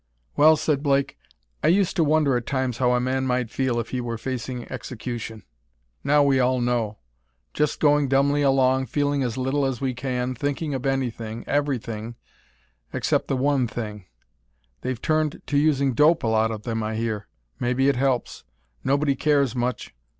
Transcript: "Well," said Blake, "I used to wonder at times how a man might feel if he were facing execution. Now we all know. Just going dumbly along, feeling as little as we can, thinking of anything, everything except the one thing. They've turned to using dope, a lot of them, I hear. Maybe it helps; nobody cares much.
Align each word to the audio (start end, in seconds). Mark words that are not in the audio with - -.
"Well," 0.35 0.57
said 0.57 0.81
Blake, 0.81 1.15
"I 1.63 1.67
used 1.67 1.95
to 1.97 2.03
wonder 2.03 2.35
at 2.35 2.47
times 2.47 2.79
how 2.79 2.93
a 2.93 2.99
man 2.99 3.27
might 3.27 3.51
feel 3.51 3.79
if 3.79 3.89
he 3.91 4.01
were 4.01 4.17
facing 4.17 4.63
execution. 4.71 5.43
Now 6.03 6.23
we 6.23 6.39
all 6.39 6.59
know. 6.59 6.97
Just 7.53 7.79
going 7.79 8.07
dumbly 8.07 8.41
along, 8.41 8.87
feeling 8.87 9.21
as 9.21 9.37
little 9.37 9.63
as 9.63 9.79
we 9.79 9.93
can, 9.93 10.33
thinking 10.33 10.73
of 10.73 10.87
anything, 10.87 11.47
everything 11.47 12.15
except 12.91 13.27
the 13.27 13.37
one 13.37 13.67
thing. 13.67 14.07
They've 14.81 14.99
turned 14.99 15.39
to 15.45 15.55
using 15.59 15.93
dope, 15.93 16.23
a 16.23 16.27
lot 16.29 16.49
of 16.49 16.63
them, 16.63 16.81
I 16.81 16.95
hear. 16.95 17.27
Maybe 17.59 17.87
it 17.87 17.95
helps; 17.95 18.43
nobody 18.83 19.15
cares 19.15 19.55
much. 19.55 19.93